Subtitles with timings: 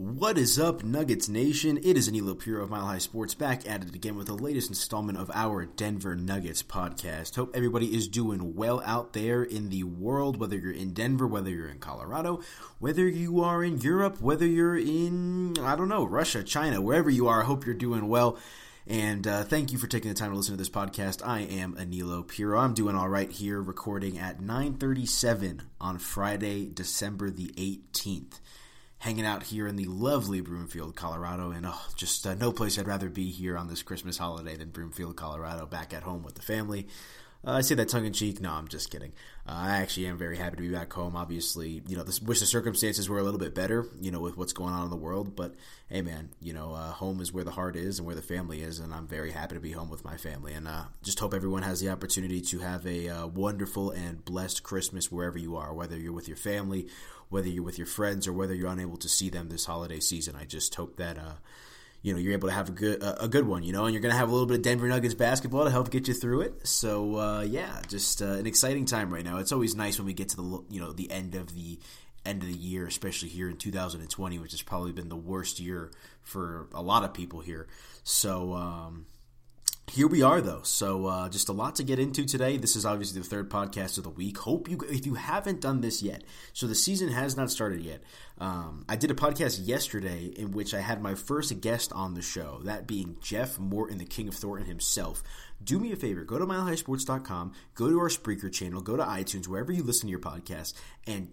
[0.00, 1.76] What is up, Nuggets Nation?
[1.76, 4.70] It is Aniello Piro of Mile High Sports back at it again with the latest
[4.70, 7.36] installment of our Denver Nuggets podcast.
[7.36, 11.50] Hope everybody is doing well out there in the world, whether you're in Denver, whether
[11.50, 12.40] you're in Colorado,
[12.78, 17.28] whether you are in Europe, whether you're in, I don't know, Russia, China, wherever you
[17.28, 17.42] are.
[17.42, 18.38] I hope you're doing well.
[18.86, 21.20] And uh, thank you for taking the time to listen to this podcast.
[21.22, 22.58] I am Aniello Piro.
[22.58, 28.40] I'm doing all right here, recording at 9:37 on Friday, December the 18th
[29.00, 32.86] hanging out here in the lovely Broomfield, Colorado, and oh, just uh, no place I'd
[32.86, 36.42] rather be here on this Christmas holiday than Broomfield, Colorado, back at home with the
[36.42, 36.86] family.
[37.42, 38.40] Uh, I say that tongue in cheek.
[38.40, 39.12] No, I'm just kidding.
[39.48, 41.16] Uh, I actually am very happy to be back home.
[41.16, 44.36] Obviously, you know, this, wish the circumstances were a little bit better, you know, with
[44.36, 45.34] what's going on in the world.
[45.34, 45.54] But
[45.88, 48.60] hey, man, you know, uh, home is where the heart is and where the family
[48.60, 50.52] is, and I'm very happy to be home with my family.
[50.52, 54.62] And uh, just hope everyone has the opportunity to have a uh, wonderful and blessed
[54.62, 56.88] Christmas wherever you are, whether you're with your family
[57.30, 60.36] whether you're with your friends or whether you're unable to see them this holiday season.
[60.36, 61.34] I just hope that uh,
[62.02, 64.00] you know you're able to have a good a good one, you know, and you're
[64.00, 66.42] going to have a little bit of Denver Nuggets basketball to help get you through
[66.42, 66.66] it.
[66.66, 69.38] So uh, yeah, just uh, an exciting time right now.
[69.38, 71.78] It's always nice when we get to the you know the end of the
[72.24, 75.90] end of the year, especially here in 2020, which has probably been the worst year
[76.22, 77.66] for a lot of people here.
[78.02, 79.06] So um,
[79.90, 80.62] here we are though.
[80.62, 82.56] So uh, just a lot to get into today.
[82.56, 84.38] This is obviously the third podcast of the week.
[84.38, 88.02] Hope you if you haven't done this yet so the season has not started yet
[88.38, 92.22] um, i did a podcast yesterday in which i had my first guest on the
[92.22, 95.22] show that being jeff morton the king of thornton himself.
[95.62, 96.24] Do me a favor.
[96.24, 100.10] Go to milehighsports.com go to our spreaker channel go to itunes wherever you listen to
[100.10, 100.74] your podcast
[101.06, 101.28] and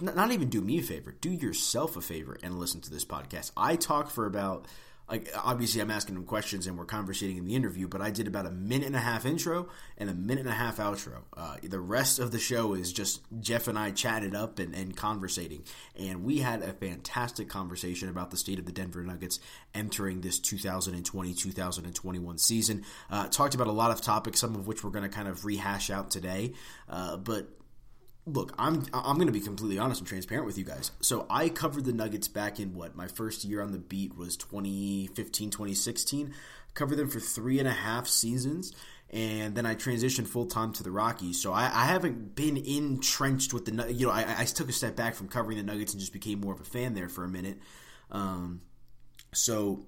[0.00, 1.12] not even do me a favor.
[1.12, 3.52] Do yourself a favor and listen to this podcast.
[3.56, 4.66] I talk for about
[5.10, 8.26] like obviously I'm asking them questions and we're conversating in the interview, but I did
[8.26, 11.22] about a minute and a half intro and a minute and a half outro.
[11.36, 14.96] Uh, the rest of the show is just Jeff and I chatted up and, and
[14.96, 15.64] conversating,
[15.98, 19.40] and we had a fantastic conversation about the state of the Denver Nuggets
[19.74, 22.84] entering this 2020-2021 season.
[23.10, 25.44] Uh, talked about a lot of topics, some of which we're going to kind of
[25.44, 26.52] rehash out today,
[26.88, 27.48] uh, but
[28.32, 30.90] look, I'm I'm going to be completely honest and transparent with you guys.
[31.00, 34.36] So I covered the Nuggets back in what my first year on the beat was
[34.36, 36.34] 2015, 2016.
[36.74, 38.72] Covered them for three and a half seasons,
[39.10, 41.40] and then I transitioned full time to the Rockies.
[41.40, 44.94] So I, I, haven't been entrenched with the you know I, I, took a step
[44.94, 47.28] back from covering the Nuggets and just became more of a fan there for a
[47.28, 47.58] minute.
[48.10, 48.60] Um,
[49.32, 49.86] so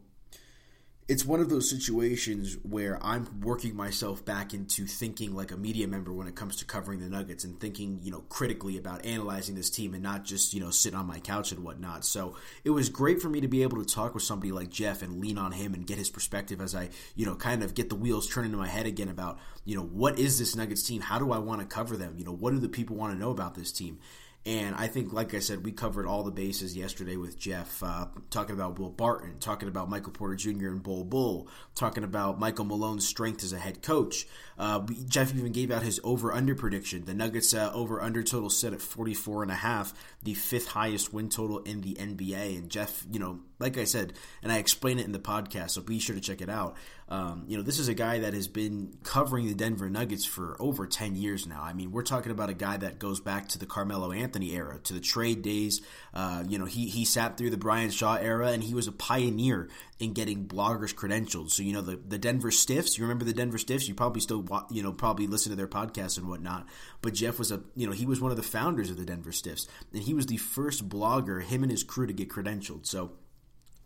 [1.10, 5.88] it's one of those situations where I'm working myself back into thinking like a media
[5.88, 9.56] member when it comes to covering the Nuggets and thinking, you know, critically about analyzing
[9.56, 12.04] this team and not just, you know, sit on my couch and whatnot.
[12.04, 15.02] So it was great for me to be able to talk with somebody like Jeff
[15.02, 17.88] and lean on him and get his perspective as I, you know, kind of get
[17.88, 21.00] the wheels turning in my head again about, you know, what is this Nuggets team?
[21.00, 22.14] How do I want to cover them?
[22.18, 23.98] You know, what do the people want to know about this team?
[24.46, 28.06] And I think, like I said, we covered all the bases yesterday with Jeff, uh,
[28.30, 30.68] talking about Will Barton, talking about Michael Porter Jr.
[30.68, 34.26] and Bol Bol, talking about Michael Malone's strength as a head coach.
[34.58, 37.04] Uh, Jeff even gave out his over under prediction.
[37.04, 39.92] The Nuggets uh, over under total set at 44 and a half,
[40.22, 42.56] the fifth highest win total in the NBA.
[42.56, 45.82] And Jeff, you know, like I said, and I explain it in the podcast, so
[45.82, 46.76] be sure to check it out.
[47.10, 50.56] Um, you know, this is a guy that has been covering the Denver Nuggets for
[50.60, 51.60] over 10 years now.
[51.60, 54.78] I mean, we're talking about a guy that goes back to the Carmelo Anthony era,
[54.84, 55.82] to the trade days.
[56.14, 58.92] Uh, you know, he, he sat through the Brian Shaw era, and he was a
[58.92, 59.68] pioneer
[59.98, 61.52] in getting bloggers credentials.
[61.52, 63.88] So, you know, the, the Denver Stiffs, you remember the Denver Stiffs?
[63.88, 66.66] You probably still, you know, probably listen to their podcasts and whatnot.
[67.02, 69.32] But Jeff was a, you know, he was one of the founders of the Denver
[69.32, 72.86] Stiffs, and he was the first blogger, him and his crew, to get credentialed.
[72.86, 73.12] So,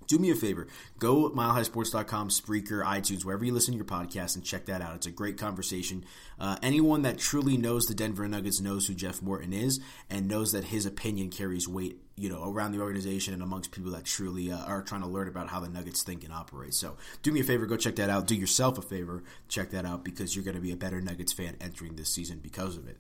[0.06, 0.66] do me a favor.
[0.98, 4.94] Go milehighsports.com spreaker itunes wherever you listen to your podcast and check that out.
[4.96, 6.04] It's a great conversation.
[6.38, 10.50] Uh, anyone that truly knows the denver nuggets knows who jeff morton is and knows
[10.52, 14.50] that his opinion carries weight you know around the organization and amongst people that truly
[14.50, 16.74] uh, are trying to learn about how the nuggets think and operate.
[16.74, 18.26] So do me a favor go check that out.
[18.26, 21.32] Do yourself a favor check that out because you're going to be a better nuggets
[21.32, 22.98] fan entering this season because of it.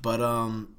[0.00, 0.75] But um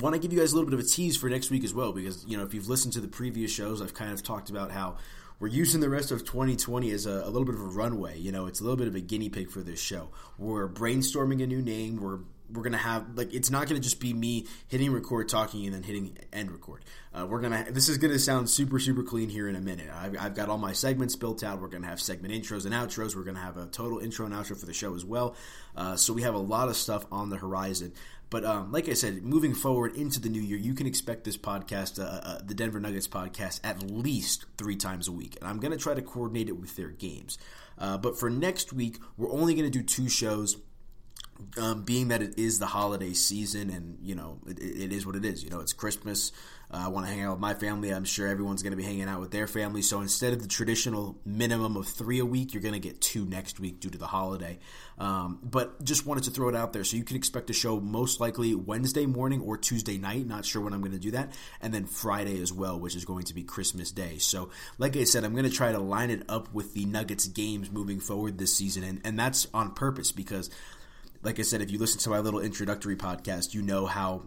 [0.00, 1.74] want to give you guys a little bit of a tease for next week as
[1.74, 4.50] well because you know if you've listened to the previous shows i've kind of talked
[4.50, 4.96] about how
[5.40, 8.32] we're using the rest of 2020 as a, a, little bit of a runway you
[8.32, 10.10] know it's a little bit of a guinea pig for this show.
[10.36, 14.12] We're brainstorming a new name we're we're gonna have like it's not gonna just be
[14.14, 16.82] me hitting record talking and then hitting end record.
[17.12, 19.88] Uh, we're gonna this is gonna sound super super clean here in a minute.
[19.94, 23.14] I've, I've, got all my segments built out we're gonna have segment intros and outros
[23.14, 25.36] we're gonna have a total intro and outro for the show as well.
[25.76, 27.92] Uh, so we have a lot of stuff on the horizon
[28.30, 31.36] but um, like I said, moving forward into the new year, you can expect this
[31.36, 35.36] podcast, uh, uh, the Denver Nuggets podcast, at least three times a week.
[35.40, 37.38] And I'm going to try to coordinate it with their games.
[37.78, 40.58] Uh, but for next week, we're only going to do two shows.
[41.56, 45.16] Um, being that it is the holiday season and you know it, it is what
[45.16, 46.32] it is you know it's christmas
[46.72, 48.82] uh, i want to hang out with my family i'm sure everyone's going to be
[48.82, 52.52] hanging out with their family so instead of the traditional minimum of three a week
[52.52, 54.58] you're going to get two next week due to the holiday.
[54.98, 57.78] Um, but just wanted to throw it out there so you can expect a show
[57.78, 61.32] most likely wednesday morning or tuesday night not sure when i'm going to do that
[61.60, 64.18] and then friday as well which is going to be christmas day.
[64.18, 67.28] So like i said i'm going to try to line it up with the nuggets
[67.28, 70.50] games moving forward this season and, and that's on purpose because
[71.28, 74.22] like I said, if you listen to my little introductory podcast, you know how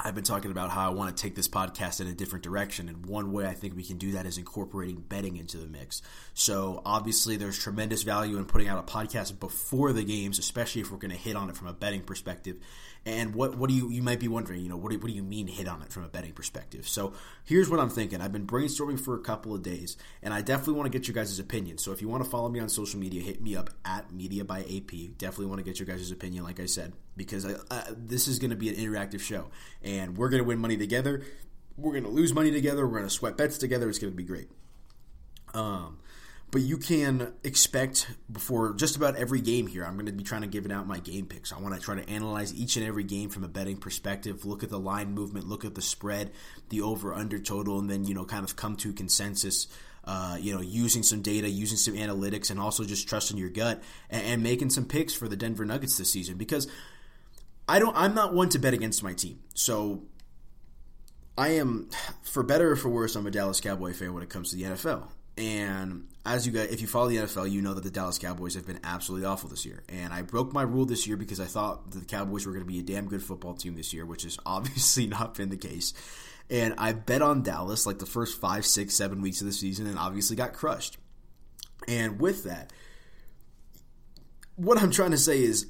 [0.00, 2.88] I've been talking about how I want to take this podcast in a different direction.
[2.88, 6.02] And one way I think we can do that is incorporating betting into the mix.
[6.34, 10.92] So obviously, there's tremendous value in putting out a podcast before the games, especially if
[10.92, 12.58] we're going to hit on it from a betting perspective.
[13.04, 15.14] And what what do you you might be wondering, you know, what do, what do
[15.14, 16.86] you mean hit on it from a betting perspective?
[16.86, 17.14] So
[17.44, 18.20] here's what I'm thinking.
[18.20, 21.14] I've been brainstorming for a couple of days, and I definitely want to get your
[21.14, 21.78] guys' opinion.
[21.78, 24.44] So if you want to follow me on social media, hit me up at Media
[24.44, 25.16] by AP.
[25.16, 28.38] Definitely want to get your guys' opinion, like I said, because I, uh, this is
[28.38, 29.48] going to be an interactive show,
[29.82, 31.22] and we're going to win money together.
[31.76, 32.86] We're going to lose money together.
[32.86, 33.88] We're going to sweat bets together.
[33.90, 34.48] It's going to be great.
[35.52, 35.98] Um,
[36.50, 40.40] but you can expect before just about every game here, I'm going to be trying
[40.40, 41.52] to give out my game picks.
[41.52, 44.62] I want to try to analyze each and every game from a betting perspective, look
[44.62, 46.30] at the line movement, look at the spread,
[46.70, 49.68] the over under total, and then, you know, kind of come to consensus.
[50.04, 53.82] Uh, you know, using some data, using some analytics, and also just trusting your gut
[54.08, 56.38] and, and making some picks for the Denver Nuggets this season.
[56.38, 56.66] Because
[57.68, 59.40] I don't, I'm not one to bet against my team.
[59.54, 60.02] So
[61.36, 61.90] I am,
[62.22, 64.62] for better or for worse, I'm a Dallas Cowboy fan when it comes to the
[64.62, 65.08] NFL.
[65.36, 68.54] And as you guys, if you follow the NFL, you know that the Dallas Cowboys
[68.54, 69.84] have been absolutely awful this year.
[69.88, 72.68] And I broke my rule this year because I thought the Cowboys were going to
[72.68, 75.94] be a damn good football team this year, which has obviously not been the case.
[76.50, 79.86] And I bet on Dallas like the first five, six, seven weeks of the season,
[79.86, 80.96] and obviously got crushed.
[81.86, 82.72] And with that,
[84.56, 85.66] what I'm trying to say is,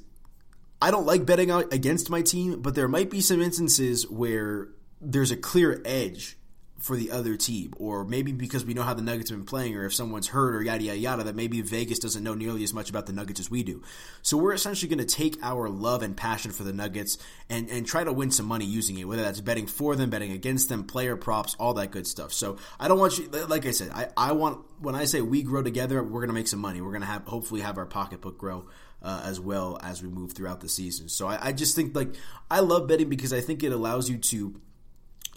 [0.81, 4.69] I don't like betting out against my team, but there might be some instances where
[5.01, 6.37] there's a clear edge
[6.79, 9.75] for the other team, or maybe because we know how the Nuggets have been playing,
[9.75, 12.73] or if someone's hurt, or yada yada yada, that maybe Vegas doesn't know nearly as
[12.73, 13.83] much about the Nuggets as we do.
[14.21, 17.17] So we're essentially going to take our love and passion for the Nuggets
[17.49, 20.31] and and try to win some money using it, whether that's betting for them, betting
[20.31, 22.31] against them, player props, all that good stuff.
[22.31, 25.43] So I don't want you, like I said, I I want when I say we
[25.43, 26.81] grow together, we're going to make some money.
[26.81, 28.67] We're going to have hopefully have our pocketbook grow.
[29.01, 31.07] Uh, as well as we move throughout the season.
[31.07, 32.15] So I, I just think like
[32.51, 34.59] I love betting because I think it allows you to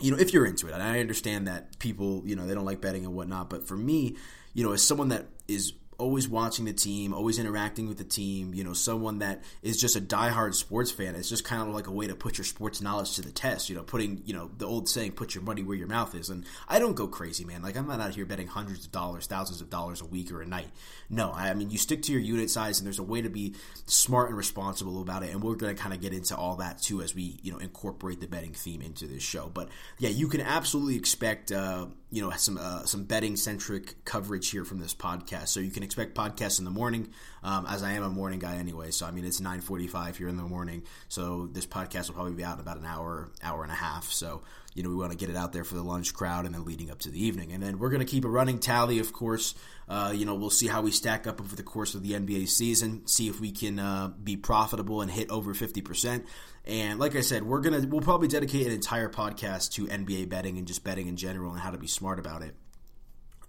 [0.01, 2.65] you know, if you're into it, and I understand that people, you know, they don't
[2.65, 4.17] like betting and whatnot, but for me,
[4.53, 8.53] you know, as someone that is always watching the team, always interacting with the team,
[8.55, 11.15] you know, someone that is just a diehard sports fan.
[11.15, 13.71] It's just kind of like a way to put your sports knowledge to the test,
[13.71, 16.29] you know, putting, you know, the old saying, put your money where your mouth is.
[16.29, 17.63] And I don't go crazy, man.
[17.63, 20.43] Like, I'm not out here betting hundreds of dollars, thousands of dollars a week or
[20.43, 20.71] a night.
[21.09, 23.55] No, I mean, you stick to your unit size and there's a way to be
[23.87, 25.31] smart and responsible about it.
[25.31, 27.59] And we're going to kind of get into all that too as we, you know,
[27.59, 29.49] incorporate the betting theme into this show.
[29.55, 29.69] But
[29.99, 34.65] yeah, you can absolutely expect, uh, you know, some, uh, some betting centric coverage here
[34.65, 35.49] from this podcast.
[35.49, 37.09] So you can expect podcasts in the morning,
[37.43, 38.91] um, as I am a morning guy anyway.
[38.91, 40.83] So I mean, it's nine forty-five here in the morning.
[41.09, 44.13] So this podcast will probably be out in about an hour, hour and a half.
[44.13, 44.43] So
[44.75, 46.65] you know, we want to get it out there for the lunch crowd and then
[46.65, 47.53] leading up to the evening.
[47.53, 49.55] And then we're going to keep a running tally, of course.
[49.89, 52.49] Uh, you know, we'll see how we stack up over the course of the NBA
[52.49, 56.25] season, see if we can uh, be profitable and hit over 50%.
[56.65, 60.29] And like I said, we're going to, we'll probably dedicate an entire podcast to NBA
[60.29, 62.55] betting and just betting in general and how to be smart about it.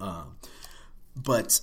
[0.02, 0.26] Uh,
[1.16, 1.62] but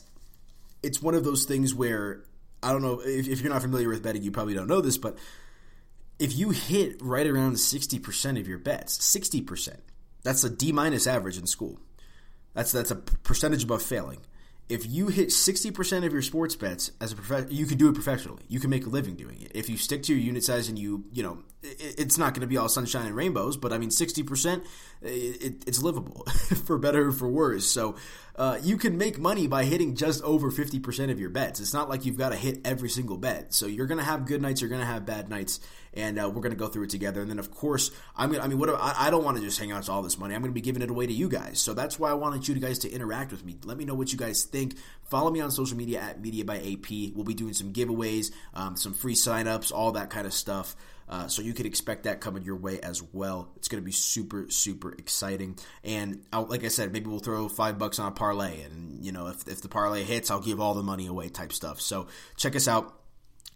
[0.83, 2.23] it's one of those things where
[2.63, 4.99] I don't know if, if, you're not familiar with betting, you probably don't know this,
[4.99, 5.19] but
[6.21, 9.79] if you hit right around 60% of your bets, 60%,
[10.23, 11.81] that's a D minus average in school.
[12.55, 14.21] That's that's a percentage above failing
[14.71, 17.95] if you hit 60% of your sports bets as a prof- you can do it
[17.95, 18.45] professionally.
[18.47, 19.51] You can make a living doing it.
[19.53, 22.47] If you stick to your unit size and you, you know, it's not going to
[22.47, 24.65] be all sunshine and rainbows, but I mean 60%
[25.03, 26.25] it, it's livable
[26.67, 27.67] for better or for worse.
[27.67, 27.97] So,
[28.37, 31.61] uh, you can make money by hitting just over 50% of your bets.
[31.61, 33.53] It's not like you've got to hit every single bet.
[33.53, 35.61] So you're going to have good nights, you're going to have bad nights,
[35.93, 37.21] and uh, we're going to go through it together.
[37.21, 39.59] And then, of course, I'm gonna, I mean, what I, I don't want to just
[39.59, 40.35] hang on to all this money.
[40.35, 41.61] I'm going to be giving it away to you guys.
[41.61, 43.57] So that's why I wanted you guys to interact with me.
[43.65, 44.77] Let me know what you guys think.
[45.11, 47.15] Follow me on social media at Media by AP.
[47.15, 50.77] We'll be doing some giveaways, um, some free signups, all that kind of stuff.
[51.11, 53.51] Uh, so you could expect that coming your way as well.
[53.57, 55.59] It's going to be super, super exciting.
[55.83, 59.11] And I'll, like I said, maybe we'll throw five bucks on a parlay, and you
[59.11, 61.81] know, if if the parlay hits, I'll give all the money away, type stuff.
[61.81, 63.00] So check us out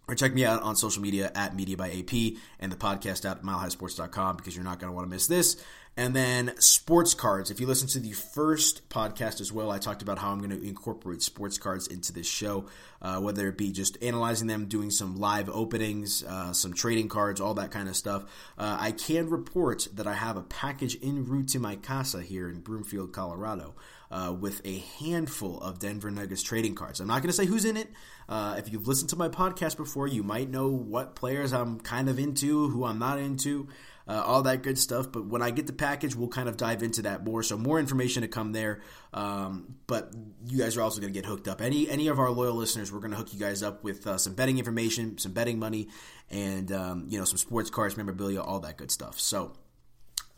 [0.08, 3.42] or check me out on social media at Media by AP and the podcast at
[3.42, 5.56] milehighsports.com because you're not going to want to miss this.
[5.96, 7.52] And then sports cards.
[7.52, 10.50] If you listen to the first podcast as well, I talked about how I'm going
[10.50, 12.66] to incorporate sports cards into this show,
[13.00, 17.40] uh, whether it be just analyzing them, doing some live openings, uh, some trading cards,
[17.40, 18.24] all that kind of stuff.
[18.58, 22.48] Uh, I can report that I have a package en route to my casa here
[22.48, 23.76] in Broomfield, Colorado.
[24.10, 27.00] Uh, with a handful of Denver Nuggets trading cards.
[27.00, 27.88] I'm not going to say who's in it.
[28.28, 32.08] Uh, if you've listened to my podcast before, you might know what players I'm kind
[32.08, 33.68] of into, who I'm not into
[34.06, 35.10] uh, all that good stuff.
[35.10, 37.42] But when I get the package, we'll kind of dive into that more.
[37.42, 38.80] So more information to come there.
[39.12, 40.12] Um, but
[40.46, 41.60] you guys are also going to get hooked up.
[41.60, 44.18] Any any of our loyal listeners, we're going to hook you guys up with uh,
[44.18, 45.88] some betting information, some betting money,
[46.30, 49.18] and um, you know some sports cards, memorabilia, all that good stuff.
[49.18, 49.52] So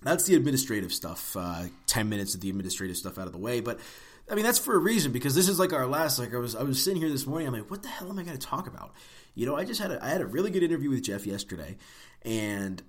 [0.02, 1.36] that's the administrative stuff.
[1.36, 3.80] Uh, Ten minutes of the administrative stuff out of the way, but.
[4.28, 6.18] I mean that's for a reason because this is like our last.
[6.18, 7.46] Like I was, I was sitting here this morning.
[7.46, 8.92] I'm like, what the hell am I going to talk about?
[9.36, 11.76] You know, I just had a, I had a really good interview with Jeff yesterday,
[12.22, 12.82] and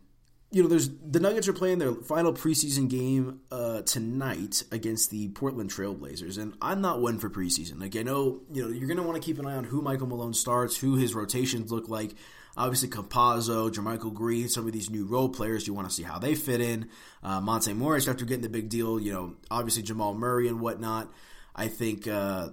[0.50, 5.28] you know, there's the Nuggets are playing their final preseason game uh, tonight against the
[5.30, 7.82] Portland Trailblazers, and I'm not one for preseason.
[7.82, 9.82] Like I know, you know, you're going to want to keep an eye on who
[9.82, 12.16] Michael Malone starts, who his rotations look like.
[12.58, 16.18] Obviously, Campazzo, JaMychal Green, some of these new role players, you want to see how
[16.18, 16.90] they fit in.
[17.24, 21.12] Uh, Monte Morris, after getting the big deal, you know, obviously Jamal Murray and whatnot.
[21.56, 22.50] I think uh,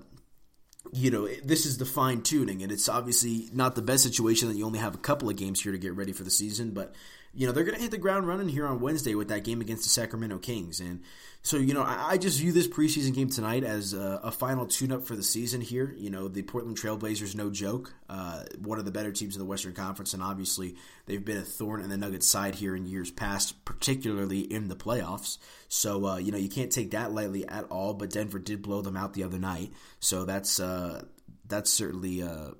[0.93, 4.57] you know, this is the fine tuning, and it's obviously not the best situation that
[4.57, 6.95] you only have a couple of games here to get ready for the season, but
[7.35, 9.61] you know, they're going to hit the ground running here on Wednesday with that game
[9.61, 10.81] against the Sacramento Kings.
[10.81, 11.03] And
[11.43, 14.67] so, you know, I, I just view this preseason game tonight as a, a final
[14.67, 15.93] tune up for the season here.
[15.97, 19.47] You know, the Portland Trailblazers, no joke, uh, one of the better teams in the
[19.47, 20.15] Western Conference.
[20.15, 20.77] And obviously,
[21.07, 24.77] they've been a thorn in the Nuggets' side here in years past, particularly in the
[24.77, 25.39] playoffs.
[25.69, 27.95] So, uh, you know, you can't take that lightly at all.
[27.95, 29.73] But Denver did blow them out the other night.
[29.99, 31.05] So that's, uh,
[31.47, 32.53] that's certainly uh,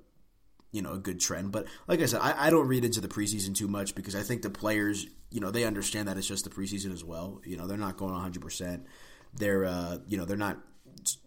[0.75, 1.53] you know a good trend.
[1.53, 4.23] But like I said, I, I, don't read into the preseason too much because I
[4.23, 7.41] think the players, you know, they understand that it's just the preseason as well.
[7.45, 8.41] You know, they're not going 100.
[8.41, 8.85] percent
[9.33, 10.57] They're uh, you know they're not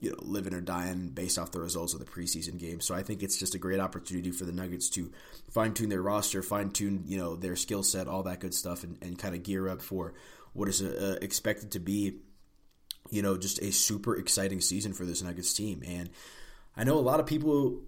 [0.01, 2.81] you know living or dying based off the results of the preseason game.
[2.83, 5.11] So I think it's just a great opportunity for the Nuggets to
[5.51, 8.85] fine tune their roster, fine tune you know their skill set, all that good stuff,
[8.85, 10.13] and, and kind of gear up for
[10.53, 12.19] what is uh, expected to be
[13.11, 15.83] you know just a super exciting season for this Nuggets team.
[15.87, 16.11] And
[16.77, 17.81] I know a lot of people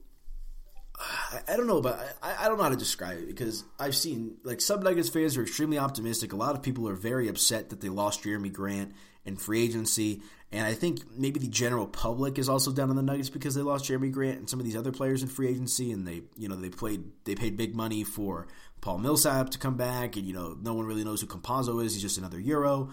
[1.49, 4.37] I, don't know, but I, I don't know how to describe it because I've seen
[4.45, 6.33] like some Nuggets fans are extremely optimistic.
[6.33, 8.93] A lot of people are very upset that they lost Jerami Grant
[9.25, 13.03] in free agency, and I think maybe the general public is also down on the
[13.03, 15.93] Nuggets because they lost Jerami Grant and some of these other players in free agency,
[15.93, 18.47] and they you know they played they paid big money for
[18.81, 21.95] Paul Millsap to come back, and you know no one really knows who Campazzo is.
[21.95, 22.91] He's just another Euro,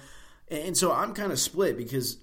[0.49, 2.17] and so I'm kind of split because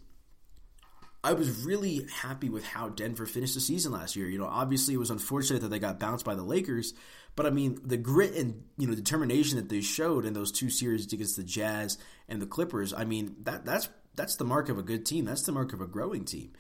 [1.25, 4.29] I was really happy with how Denver finished the season last year.
[4.29, 6.93] You know, obviously it was unfortunate that they got bounced by the Lakers,
[7.35, 10.69] but I mean the grit and you know determination that they showed in those two
[10.69, 11.97] series against the Jazz
[12.29, 12.93] and the Clippers.
[12.93, 15.25] I mean that that's that's the mark of a good team.
[15.25, 16.53] That's the mark of a growing team.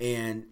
[0.00, 0.46] And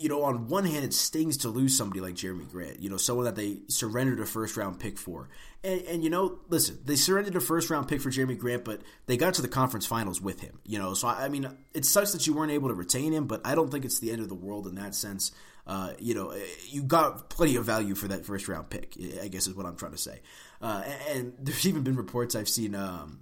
[0.00, 2.96] you know, on one hand, it stings to lose somebody like Jerami Grant, you know,
[2.96, 5.28] someone that they surrendered a first round pick for.
[5.62, 8.80] And, and, you know, listen, they surrendered a first round pick for Jerami Grant, but
[9.04, 10.94] they got to the conference finals with him, you know.
[10.94, 13.54] So, I, I mean, it sucks that you weren't able to retain him, but I
[13.54, 15.32] don't think it's the end of the world in that sense.
[15.66, 16.34] Uh, you know,
[16.66, 19.76] you got plenty of value for that first round pick, I guess is what I'm
[19.76, 20.22] trying to say.
[20.62, 23.20] Uh, and there's even been reports I've seen um,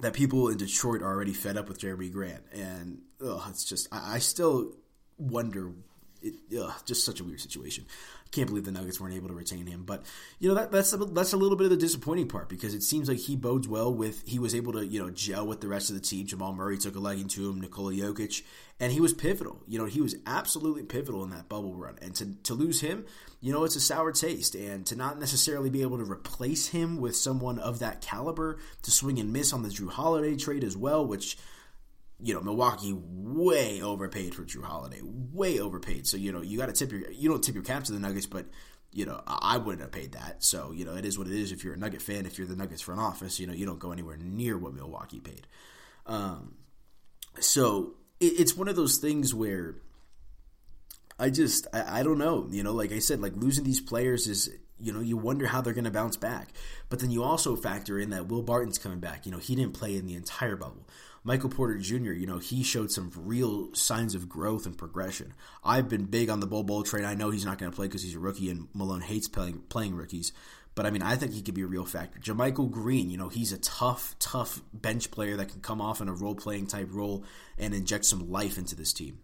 [0.00, 2.44] that people in Detroit are already fed up with Jerami Grant.
[2.54, 4.72] And ugh, it's just, I, I still
[5.18, 5.72] wonder
[6.22, 7.84] it, ugh, just such a weird situation.
[8.24, 9.84] I can't believe the Nuggets weren't able to retain him.
[9.84, 10.04] But
[10.38, 12.82] you know that, that's a, that's a little bit of the disappointing part because it
[12.82, 15.68] seems like he bodes well with he was able to you know gel with the
[15.68, 16.26] rest of the team.
[16.26, 18.42] Jamal Murray took a liking to him, Nikola Jokic,
[18.80, 19.62] and he was pivotal.
[19.66, 21.96] You know he was absolutely pivotal in that bubble run.
[22.02, 23.06] And to to lose him,
[23.40, 24.54] you know it's a sour taste.
[24.54, 28.90] And to not necessarily be able to replace him with someone of that caliber, to
[28.90, 31.38] swing and miss on the Jrue Holiday trade as well, which
[32.20, 36.06] you know, Milwaukee way overpaid for Jrue Holiday, way overpaid.
[36.06, 38.00] So you know, you got to tip your you don't tip your cap to the
[38.00, 38.46] Nuggets, but
[38.90, 40.42] you know, I wouldn't have paid that.
[40.42, 41.52] So you know, it is what it is.
[41.52, 43.78] If you're a Nugget fan, if you're the Nuggets front office, you know, you don't
[43.78, 45.46] go anywhere near what Milwaukee paid.
[46.06, 46.56] Um,
[47.38, 49.76] so it, it's one of those things where
[51.18, 52.48] I just I, I don't know.
[52.50, 55.60] You know, like I said, like losing these players is you know, you wonder how
[55.60, 56.50] they're going to bounce back.
[56.88, 59.26] But then you also factor in that Will Barton's coming back.
[59.26, 60.86] You know, he didn't play in the entire bubble.
[61.24, 65.34] Michael Porter Jr., you know, he showed some real signs of growth and progression.
[65.64, 67.04] I've been big on the Bol Bol trade.
[67.04, 69.62] I know he's not going to play because he's a rookie and Malone hates playing,
[69.68, 70.32] playing rookies.
[70.74, 72.20] But I mean, I think he could be a real factor.
[72.20, 76.08] JaMychal Green, you know, he's a tough, tough bench player that can come off in
[76.08, 77.24] a role playing type role
[77.58, 79.18] and inject some life into this team.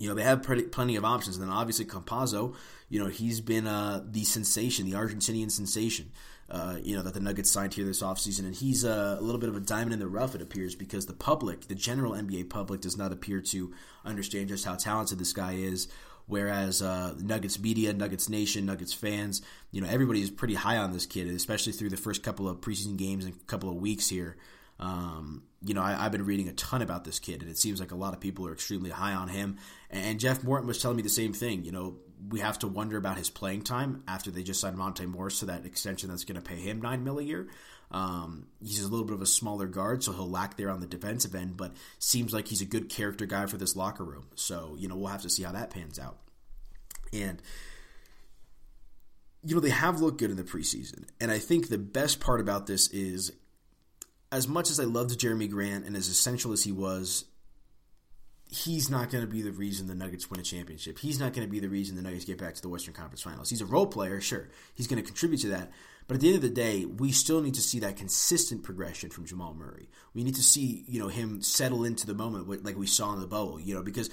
[0.00, 1.36] You know, they have pretty, plenty of options.
[1.36, 2.54] And then obviously Campazzo,
[2.88, 6.12] you know, he's been uh, the sensation, the Argentinian sensation,
[6.48, 8.40] uh, you know, that the Nuggets signed here this offseason.
[8.40, 11.06] And he's uh, a little bit of a diamond in the rough, it appears, because
[11.06, 13.72] the public, the general NBA public, does not appear to
[14.04, 15.88] understand just how talented this guy is.
[16.26, 20.92] Whereas uh, Nuggets media, Nuggets Nation, Nuggets fans, you know, everybody is pretty high on
[20.92, 24.08] this kid, especially through the first couple of preseason games and a couple of weeks
[24.08, 24.36] here.
[24.80, 27.80] Um, you know, I, have been reading a ton about this kid, and it seems
[27.80, 29.56] like a lot of people are extremely high on him.
[29.90, 31.64] And Jeff Morton was telling me the same thing.
[31.64, 31.96] You know,
[32.28, 35.46] we have to wonder about his playing time after they just signed Monte Morris to
[35.46, 37.48] that extension that's going to pay him nine mil a year.
[37.90, 40.86] Um, he's a little bit of a smaller guard, so he'll lack there on the
[40.86, 44.26] defensive end, but seems like he's a good character guy for this locker room.
[44.34, 46.18] So you know, we'll have to see how that pans out.
[47.12, 47.42] And
[49.44, 52.40] you know, they have looked good in the preseason, and I think the best part
[52.40, 53.32] about this is
[54.36, 57.24] as much as I loved Jerami Grant and as essential as he was,
[58.48, 60.98] he's not going to be the reason the Nuggets win a championship.
[60.98, 63.22] He's not going to be the reason the Nuggets get back to the Western Conference
[63.22, 63.48] Finals.
[63.48, 64.48] He's a role player, sure.
[64.74, 65.72] He's going to contribute to that.
[66.06, 69.10] But at the end of the day, we still need to see that consistent progression
[69.10, 69.88] from Jamal Murray.
[70.14, 73.20] We need to see, you know, him settle into the moment like we saw in
[73.20, 74.10] the bubble, you know, because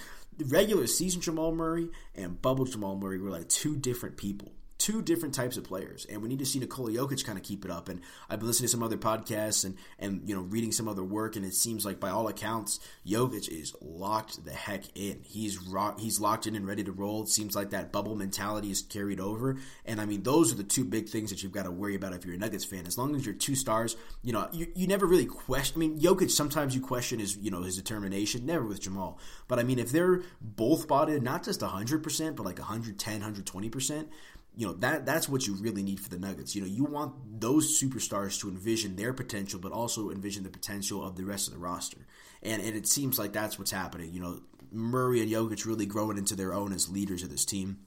[0.47, 4.53] regular season Jamal Murray and bubble Jamal Murray were like two different people
[4.83, 7.63] two different types of players, and we need to see Nikola Jokic kind of keep
[7.63, 7.87] it up.
[7.87, 11.03] And I've been listening to some other podcasts and and you know reading some other
[11.03, 15.21] work, and it seems like by all accounts, Jokic is locked the heck in.
[15.23, 17.23] He's rock, he's locked in and ready to roll.
[17.23, 20.65] It seems like that bubble mentality is carried over, and I mean those are the
[20.65, 22.85] two big things that you've got to worry about if you're a Nuggets fan.
[22.85, 25.77] As long as you're two stars, you know you, you never really question.
[25.77, 29.59] I mean Jokic sometimes you question his you know his determination, never with Jamal, but
[29.59, 33.69] I mean if they're both bought in, not just hundred percent, but like 110, 120
[33.69, 34.09] percent
[34.55, 36.55] you know that that's what you really need for the Nuggets.
[36.55, 41.03] You know, you want those superstars to envision their potential, but also envision the potential
[41.03, 42.05] of the rest of the roster.
[42.41, 44.13] And and it seems like that's what's happening.
[44.13, 44.41] You know,
[44.71, 47.79] Murray and Jokic really growing into their own as leaders of this team.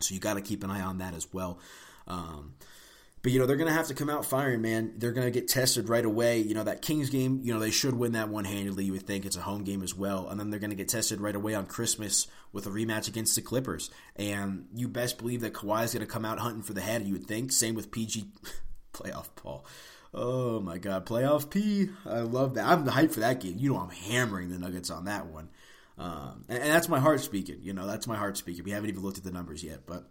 [0.00, 1.58] So you got to keep an eye on that as well.
[2.06, 2.54] Um,
[3.26, 4.92] but you know they're going to have to come out firing, man.
[4.98, 6.38] They're going to get tested right away.
[6.38, 8.84] You know that Kings game, you know they should win that one handedly.
[8.84, 10.86] You would think it's a home game as well, and then they're going to get
[10.86, 13.90] tested right away on Christmas with a rematch against the Clippers.
[14.14, 17.02] And you best believe that Kawhi is going to come out hunting for the head.
[17.02, 17.50] You would think.
[17.50, 18.28] Same with PG
[18.94, 19.66] playoff Paul.
[20.14, 21.88] Oh my God, playoff P!
[22.08, 22.64] I love that.
[22.64, 23.56] I'm the hype for that game.
[23.58, 25.48] You know I'm hammering the Nuggets on that one,
[25.98, 27.58] um, and, and that's my heart speaking.
[27.60, 28.62] You know that's my heart speaking.
[28.62, 30.08] We haven't even looked at the numbers yet, but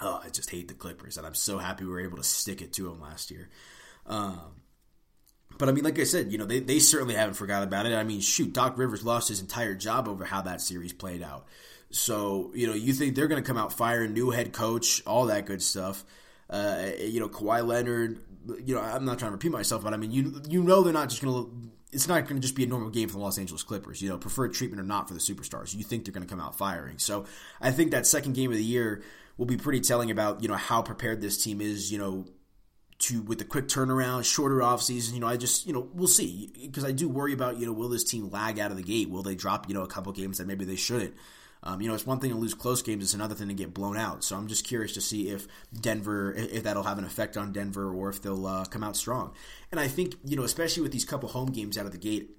[0.00, 2.62] oh, I just hate the Clippers, and I'm so happy we were able to stick
[2.62, 3.48] it to them last year.
[4.06, 4.62] Um,
[5.58, 7.94] but I mean, like I said, you know, they, they certainly haven't forgot about it.
[7.94, 11.46] I mean, shoot, Doc Rivers lost his entire job over how that series played out.
[11.90, 15.26] So, you know, you think they're going to come out firing new head coach, all
[15.26, 16.04] that good stuff.
[16.50, 18.20] Uh, you know, Kawhi Leonard,
[18.64, 20.92] you know, I'm not trying to repeat myself, but I mean, you you know they're
[20.92, 23.22] not just going to it's not going to just be a normal game for the
[23.22, 24.02] Los Angeles Clippers.
[24.02, 25.74] You know, preferred treatment or not for the superstars.
[25.74, 26.98] You think they're going to come out firing.
[26.98, 27.24] So
[27.60, 29.02] I think that second game of the year
[29.38, 31.90] will be pretty telling about you know how prepared this team is.
[31.90, 32.26] You know,
[32.98, 35.14] to with the quick turnaround, shorter off season.
[35.14, 37.72] You know, I just you know we'll see because I do worry about you know
[37.72, 39.08] will this team lag out of the gate?
[39.08, 41.14] Will they drop you know a couple games that maybe they shouldn't?
[41.60, 43.74] Um, you know, it's one thing to lose close games; it's another thing to get
[43.74, 44.22] blown out.
[44.22, 45.48] So I'm just curious to see if
[45.80, 49.32] Denver, if that'll have an effect on Denver, or if they'll uh, come out strong.
[49.70, 52.37] And I think you know, especially with these couple home games out of the gate,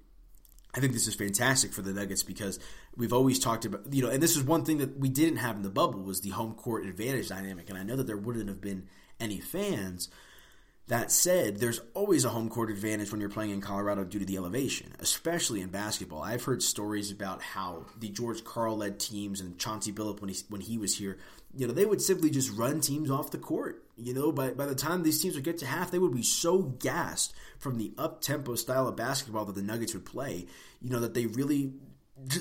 [0.74, 2.58] I think this is fantastic for the Nuggets because
[2.96, 5.56] we've always talked about you know, and this is one thing that we didn't have
[5.56, 7.68] in the bubble was the home court advantage dynamic.
[7.68, 10.08] And I know that there wouldn't have been any fans.
[10.86, 14.24] That said, there's always a home court advantage when you're playing in Colorado due to
[14.24, 16.20] the elevation, especially in basketball.
[16.20, 20.36] I've heard stories about how the George Karl led teams and Chauncey Billups when he
[20.48, 21.18] when he was here,
[21.54, 23.84] you know, they would simply just run teams off the court.
[24.00, 26.22] You know, by by the time these teams would get to half, they would be
[26.22, 30.46] so gassed from the up tempo style of basketball that the Nuggets would play.
[30.80, 31.72] You know that they really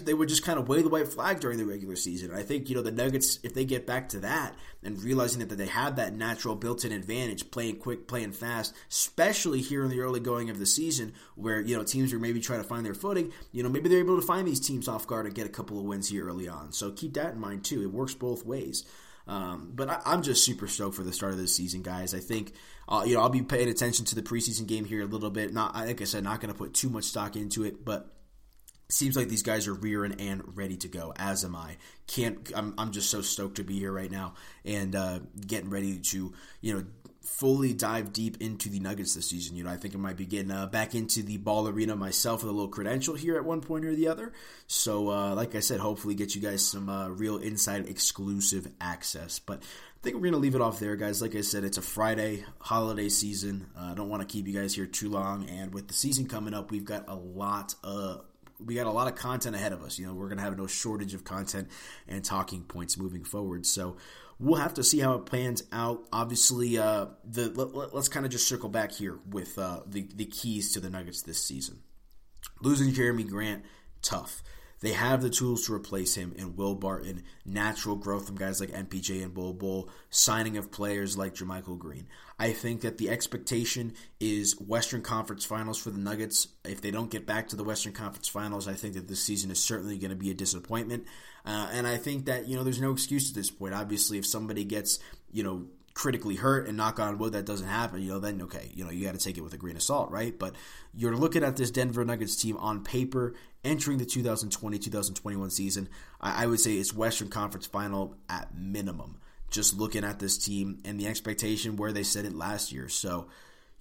[0.03, 2.33] they would just kind of wave the white flag during the regular season.
[2.33, 5.55] I think you know the Nuggets, if they get back to that and realizing that,
[5.55, 10.19] they have that natural built-in advantage, playing quick, playing fast, especially here in the early
[10.19, 13.31] going of the season, where you know teams are maybe trying to find their footing.
[13.51, 15.79] You know, maybe they're able to find these teams off guard and get a couple
[15.79, 16.71] of wins here early on.
[16.71, 17.81] So keep that in mind too.
[17.81, 18.85] It works both ways.
[19.29, 22.15] Um, but I, am just super stoked for the start of this season, guys.
[22.15, 22.53] I think
[22.87, 25.53] uh, you know I'll be paying attention to the preseason game here a little bit.
[25.53, 28.11] Not like I said, not going to put too much stock into it, but
[28.91, 32.73] seems like these guys are rearing and ready to go as am i can't i'm,
[32.75, 34.33] I'm just so stoked to be here right now
[34.65, 36.85] and uh, getting ready to you know
[37.21, 40.25] fully dive deep into the nuggets this season you know i think i might be
[40.25, 43.61] getting uh, back into the ball arena myself with a little credential here at one
[43.61, 44.31] point or the other
[44.67, 49.39] so uh, like i said hopefully get you guys some uh, real inside exclusive access
[49.39, 49.61] but
[49.99, 51.21] I think we're going to leave it off there, guys.
[51.21, 53.67] Like I said, it's a Friday holiday season.
[53.77, 55.49] Uh, I don't want to keep you guys here too long.
[55.49, 58.23] And with the season coming up, we've got a lot of
[58.65, 59.99] we got a lot of content ahead of us.
[59.99, 61.67] You know, we're going to have no shortage of content
[62.07, 63.65] and talking points moving forward.
[63.65, 63.97] So
[64.39, 66.07] we'll have to see how it plans out.
[66.11, 70.25] Obviously, uh, the let, us kind of just circle back here with uh, the the
[70.25, 71.79] keys to the Nuggets this season.
[72.61, 73.63] Losing Jerami Grant,
[74.01, 74.41] tough.
[74.81, 78.71] They have the tools to replace him in Will Barton, natural growth from guys like
[78.71, 82.07] MPJ and Bol Bol, signing of players like JaMychal Green.
[82.39, 86.47] I think that the expectation is Western Conference Finals for the Nuggets.
[86.63, 89.51] If they don't get back to the Western Conference Finals, I think that this season
[89.51, 91.05] is certainly going to be a disappointment.
[91.45, 93.73] Uh, and I think that, you know, there's no excuse at this point.
[93.73, 94.99] Obviously, if somebody gets,
[95.31, 98.71] you know, critically hurt and knock on wood that doesn't happen, you know, then okay,
[98.73, 100.39] you know, you got to take it with a grain of salt, right?
[100.39, 100.55] But
[100.93, 105.89] you're looking at this Denver Nuggets team on paper entering the 2020-2021 season.
[106.21, 109.19] I, I would say it's Western Conference final at minimum.
[109.49, 112.87] Just looking at this team and the expectation where they set it last year.
[112.87, 113.27] So,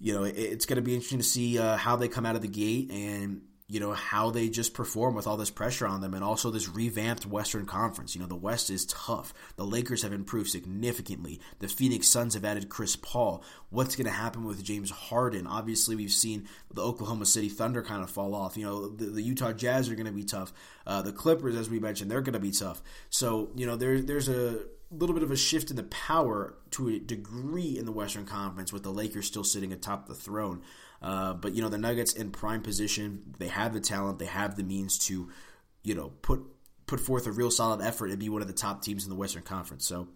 [0.00, 2.36] you know, it, it's going to be interesting to see uh, how they come out
[2.36, 6.00] of the gate and you know, how they just perform with all this pressure on
[6.00, 8.14] them and also this revamped Western Conference.
[8.14, 9.35] You know, the West is tough.
[9.57, 11.38] The Lakers have improved significantly.
[11.59, 13.44] The Phoenix Suns have added Chris Paul.
[13.68, 15.46] What's going to happen with James Harden?
[15.46, 18.57] Obviously, we've seen the Oklahoma City Thunder kind of fall off.
[18.57, 20.54] You know, the, the Utah Jazz are going to be tough.
[20.87, 22.83] Uh, the Clippers, as we mentioned, they're going to be tough.
[23.11, 26.88] So, you know, there, there's a little bit of a shift in the power to
[26.88, 30.62] a degree in the Western Conference with the Lakers still sitting atop the throne.
[31.00, 33.34] Uh, but you know the Nuggets in prime position.
[33.38, 34.18] They have the talent.
[34.18, 35.30] They have the means to,
[35.82, 36.42] you know, put
[36.87, 39.16] put forth a real solid effort and be one of the top teams in the
[39.16, 39.87] Western Conference.
[39.87, 40.08] So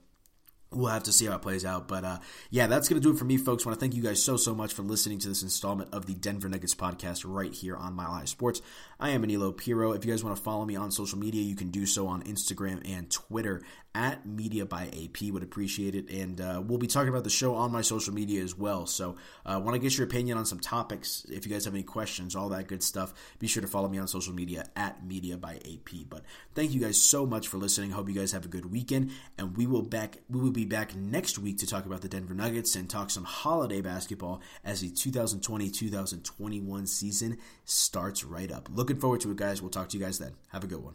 [0.74, 1.88] We'll have to see how it plays out.
[1.88, 2.18] But uh,
[2.50, 3.64] yeah, that's going to do it for me, folks.
[3.64, 6.06] I want to thank you guys so, so much for listening to this installment of
[6.06, 8.62] the Denver Nuggets podcast right here on Mile High Sports.
[8.98, 9.92] I am Aniello Piro.
[9.92, 12.22] If you guys want to follow me on social media, you can do so on
[12.22, 13.62] Instagram and Twitter
[13.94, 15.30] at Media by AP.
[15.32, 16.08] Would appreciate it.
[16.10, 18.86] And uh, we'll be talking about the show on my social media as well.
[18.86, 21.26] So I uh, want to get your opinion on some topics.
[21.28, 23.98] If you guys have any questions, all that good stuff, be sure to follow me
[23.98, 26.08] on social media at Media by AP.
[26.08, 26.22] But
[26.54, 27.90] thank you guys so much for listening.
[27.90, 29.10] Hope you guys have a good weekend.
[29.36, 32.34] And we will back we will be back next week to talk about the Denver
[32.34, 38.68] Nuggets and talk some holiday basketball as the 2020-2021 season starts right up.
[38.72, 39.62] Looking forward to it, guys.
[39.62, 40.32] We'll talk to you guys then.
[40.48, 40.90] Have a good one.